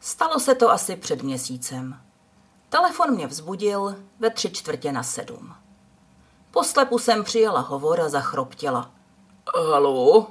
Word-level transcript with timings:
Stalo 0.00 0.40
se 0.40 0.54
to 0.54 0.70
asi 0.70 0.96
před 0.96 1.22
měsícem. 1.22 2.00
Telefon 2.68 3.14
mě 3.14 3.26
vzbudil 3.26 3.96
ve 4.18 4.30
tři 4.30 4.50
čtvrtě 4.50 4.92
na 4.92 5.02
sedm. 5.02 5.54
Poslepu 6.50 6.98
jsem 6.98 7.24
přijela 7.24 7.60
hovor 7.60 8.00
a 8.00 8.08
zachroptěla. 8.08 8.90
Halo? 9.56 10.26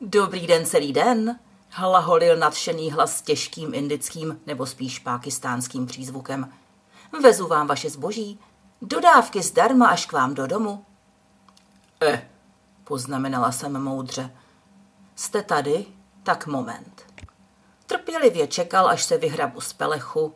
Dobrý 0.00 0.46
den 0.46 0.66
celý 0.66 0.92
den, 0.92 1.38
hlaholil 1.70 2.36
nadšený 2.36 2.90
hlas 2.92 3.16
s 3.16 3.22
těžkým 3.22 3.74
indickým 3.74 4.40
nebo 4.46 4.66
spíš 4.66 4.98
pákistánským 4.98 5.86
přízvukem. 5.86 6.52
Vezu 7.22 7.46
vám 7.46 7.66
vaše 7.66 7.90
zboží, 7.90 8.40
dodávky 8.82 9.42
zdarma 9.42 9.86
až 9.86 10.06
k 10.06 10.12
vám 10.12 10.34
do 10.34 10.46
domu. 10.46 10.84
Eh, 12.02 12.28
poznamenala 12.84 13.52
jsem 13.52 13.82
moudře. 13.82 14.36
Jste 15.16 15.42
tady? 15.42 15.86
Tak 16.22 16.46
moment. 16.46 17.07
Trpělivě 18.08 18.46
čekal, 18.46 18.88
až 18.88 19.04
se 19.04 19.18
vyhrabu 19.18 19.60
z 19.60 19.72
pelechu, 19.72 20.34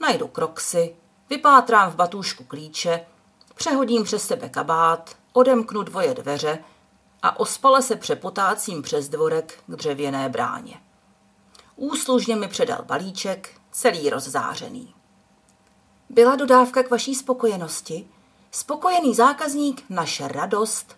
najdu 0.00 0.28
kroxy, 0.28 0.96
vypátrám 1.30 1.90
v 1.90 1.94
batůžku 1.94 2.44
klíče, 2.44 3.06
přehodím 3.54 4.04
přes 4.04 4.26
sebe 4.26 4.48
kabát, 4.48 5.16
odemknu 5.32 5.82
dvoje 5.82 6.14
dveře 6.14 6.58
a 7.22 7.40
ospale 7.40 7.82
se 7.82 7.96
přepotácím 7.96 8.82
přes 8.82 9.08
dvorek 9.08 9.58
k 9.66 9.76
dřevěné 9.76 10.28
bráně. 10.28 10.80
Úslužně 11.76 12.36
mi 12.36 12.48
předal 12.48 12.78
balíček, 12.84 13.50
celý 13.70 14.10
rozzářený. 14.10 14.94
Byla 16.10 16.36
dodávka 16.36 16.82
k 16.82 16.90
vaší 16.90 17.14
spokojenosti? 17.14 18.08
Spokojený 18.50 19.14
zákazník, 19.14 19.84
naše 19.90 20.28
radost, 20.28 20.96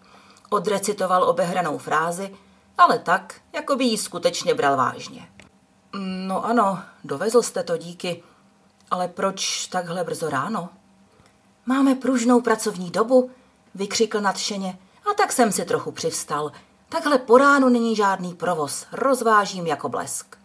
odrecitoval 0.51 1.24
obehranou 1.24 1.78
frázi, 1.78 2.37
ale 2.78 2.98
tak, 2.98 3.40
jako 3.52 3.76
by 3.76 3.84
ji 3.84 3.98
skutečně 3.98 4.54
bral 4.54 4.76
vážně. 4.76 5.28
No 5.98 6.44
ano, 6.44 6.82
dovezl 7.04 7.42
jste 7.42 7.62
to 7.62 7.76
díky, 7.76 8.22
ale 8.90 9.08
proč 9.08 9.66
takhle 9.66 10.04
brzo 10.04 10.30
ráno? 10.30 10.68
Máme 11.66 11.95
pružnou 11.95 12.40
pracovní 12.40 12.90
dobu, 12.90 13.30
vykřikl 13.74 14.20
nadšeně, 14.20 14.78
a 15.10 15.14
tak 15.14 15.32
jsem 15.32 15.52
si 15.52 15.64
trochu 15.64 15.92
přivstal. 15.92 16.52
Takhle 16.88 17.18
po 17.18 17.38
ránu 17.38 17.68
není 17.68 17.96
žádný 17.96 18.34
provoz, 18.34 18.86
rozvážím 18.92 19.66
jako 19.66 19.88
blesk. 19.88 20.36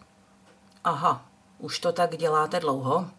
Aha, 0.84 1.24
už 1.58 1.78
to 1.78 1.92
tak 1.92 2.16
děláte 2.16 2.60
dlouho? 2.60 3.10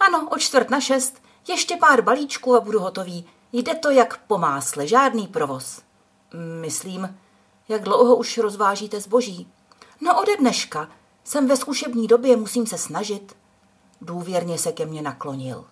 Ano, 0.00 0.28
o 0.30 0.38
čtvrt 0.38 0.70
na 0.70 0.80
šest, 0.80 1.22
ještě 1.48 1.76
pár 1.76 2.02
balíčků 2.02 2.56
a 2.56 2.60
budu 2.60 2.80
hotový. 2.80 3.26
Jde 3.52 3.74
to 3.74 3.90
jak 3.90 4.18
po 4.18 4.38
másle, 4.38 4.86
žádný 4.86 5.26
provoz. 5.26 5.82
Myslím, 6.60 7.18
jak 7.68 7.82
dlouho 7.82 8.16
už 8.16 8.38
rozvážíte 8.38 9.00
zboží? 9.00 9.48
No 10.00 10.20
ode 10.20 10.36
dneška. 10.36 10.88
Jsem 11.26 11.48
ve 11.48 11.56
zkušební 11.56 12.06
době, 12.06 12.36
musím 12.36 12.66
se 12.66 12.78
snažit. 12.78 13.36
Důvěrně 14.00 14.58
se 14.58 14.72
ke 14.72 14.86
mně 14.86 15.02
naklonil. 15.02 15.64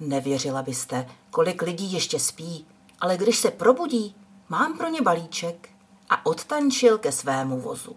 Nevěřila 0.00 0.62
byste, 0.62 1.08
kolik 1.30 1.62
lidí 1.62 1.92
ještě 1.92 2.18
spí, 2.20 2.66
ale 3.00 3.16
když 3.16 3.38
se 3.38 3.50
probudí, 3.50 4.16
mám 4.48 4.78
pro 4.78 4.88
ně 4.88 5.02
balíček 5.02 5.68
a 6.10 6.26
odtančil 6.26 6.98
ke 6.98 7.12
svému 7.12 7.60
vozu. 7.60 7.96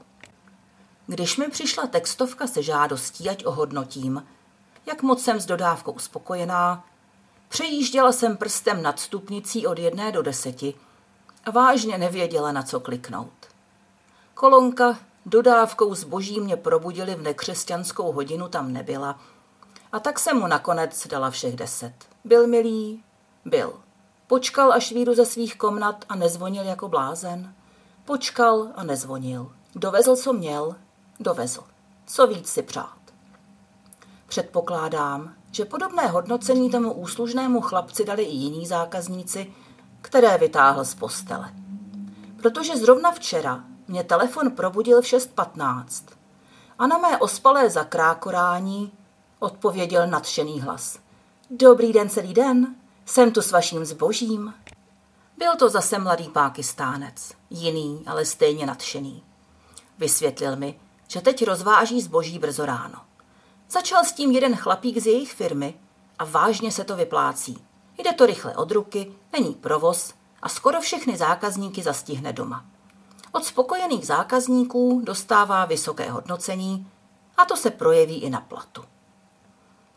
Když 1.07 1.37
mi 1.37 1.49
přišla 1.49 1.87
textovka 1.87 2.47
se 2.47 2.63
žádostí, 2.63 3.29
ať 3.29 3.45
ohodnotím, 3.45 4.25
jak 4.85 5.03
moc 5.03 5.23
jsem 5.23 5.39
s 5.39 5.45
dodávkou 5.45 5.99
spokojená, 5.99 6.85
přejížděla 7.49 8.11
jsem 8.11 8.37
prstem 8.37 8.81
nad 8.81 8.99
stupnicí 8.99 9.67
od 9.67 9.79
jedné 9.79 10.11
do 10.11 10.21
deseti 10.21 10.73
a 11.45 11.51
vážně 11.51 11.97
nevěděla, 11.97 12.51
na 12.51 12.63
co 12.63 12.79
kliknout. 12.79 13.47
Kolonka 14.33 15.08
dodávkou 15.25 15.95
zboží 15.95 16.39
mě 16.39 16.57
probudili 16.57 17.15
v 17.15 17.21
nekřesťanskou 17.21 18.11
hodinu 18.11 18.47
tam 18.47 18.73
nebyla 18.73 19.19
a 19.91 19.99
tak 19.99 20.19
jsem 20.19 20.37
mu 20.37 20.47
nakonec 20.47 21.07
dala 21.07 21.29
všech 21.29 21.55
deset. 21.55 21.93
Byl 22.23 22.47
milý? 22.47 23.03
Byl. 23.45 23.73
Počkal, 24.27 24.73
až 24.73 24.91
výjdu 24.91 25.13
ze 25.13 25.25
svých 25.25 25.57
komnat 25.57 26.05
a 26.09 26.15
nezvonil 26.15 26.63
jako 26.63 26.87
blázen. 26.87 27.53
Počkal 28.05 28.67
a 28.75 28.83
nezvonil. 28.83 29.51
Dovezl, 29.75 30.15
co 30.15 30.33
měl, 30.33 30.75
dovezl. 31.19 31.63
Co 32.07 32.27
víc 32.27 32.49
si 32.49 32.61
přát. 32.61 32.99
Předpokládám, 34.27 35.33
že 35.51 35.65
podobné 35.65 36.07
hodnocení 36.07 36.69
tomu 36.69 36.93
úslužnému 36.93 37.61
chlapci 37.61 38.05
dali 38.05 38.23
i 38.23 38.35
jiní 38.35 38.65
zákazníci, 38.65 39.53
které 40.01 40.37
vytáhl 40.37 40.85
z 40.85 40.95
postele. 40.95 41.53
Protože 42.41 42.77
zrovna 42.77 43.11
včera 43.11 43.63
mě 43.89 44.03
telefon 44.03 44.51
probudil 44.51 45.01
v 45.01 45.05
6.15 45.05 45.83
a 46.79 46.87
na 46.87 46.97
mé 46.97 47.17
ospalé 47.17 47.69
zakrákorání 47.69 48.91
odpověděl 49.39 50.07
nadšený 50.07 50.61
hlas. 50.61 50.99
Dobrý 51.49 51.93
den 51.93 52.09
celý 52.09 52.33
den, 52.33 52.75
jsem 53.05 53.31
tu 53.31 53.41
s 53.41 53.51
vaším 53.51 53.85
zbožím. 53.85 54.53
Byl 55.37 55.55
to 55.55 55.69
zase 55.69 55.99
mladý 55.99 56.29
pákistánec, 56.29 57.31
jiný, 57.49 58.03
ale 58.07 58.25
stejně 58.25 58.65
nadšený. 58.65 59.23
Vysvětlil 59.97 60.55
mi, 60.55 60.79
že 61.07 61.21
teď 61.21 61.45
rozváží 61.45 62.01
zboží 62.01 62.39
brzo 62.39 62.65
ráno. 62.65 62.99
Začal 63.69 64.05
s 64.05 64.13
tím 64.13 64.31
jeden 64.31 64.55
chlapík 64.55 64.97
z 64.97 65.07
jejich 65.07 65.33
firmy 65.33 65.79
a 66.19 66.25
vážně 66.25 66.71
se 66.71 66.83
to 66.83 66.95
vyplácí. 66.95 67.65
Jde 67.97 68.13
to 68.13 68.25
rychle 68.25 68.55
od 68.55 68.71
ruky, 68.71 69.13
není 69.33 69.53
provoz 69.53 70.13
a 70.41 70.49
skoro 70.49 70.81
všechny 70.81 71.17
zákazníky 71.17 71.83
zastihne 71.83 72.33
doma. 72.33 72.65
Od 73.31 73.45
spokojených 73.45 74.07
zákazníků 74.07 75.01
dostává 75.03 75.65
vysoké 75.65 76.11
hodnocení 76.11 76.91
a 77.37 77.45
to 77.45 77.57
se 77.57 77.71
projeví 77.71 78.21
i 78.21 78.29
na 78.29 78.41
platu 78.41 78.83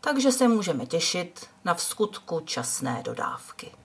takže 0.05 0.31
se 0.31 0.47
můžeme 0.47 0.85
těšit 0.85 1.45
na 1.65 1.73
vskutku 1.73 2.39
časné 2.39 3.01
dodávky. 3.05 3.71